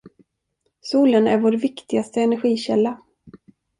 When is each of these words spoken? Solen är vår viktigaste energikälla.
Solen 0.81 1.27
är 1.27 1.39
vår 1.39 1.51
viktigaste 1.51 2.21
energikälla. 2.21 3.01